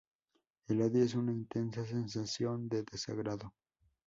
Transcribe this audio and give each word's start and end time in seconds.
El 0.67 0.81
odio 0.81 1.03
es 1.03 1.13
una 1.13 1.31
intensa 1.31 1.85
sensación 1.85 2.67
de 2.67 2.81
desagrado. 2.81 3.53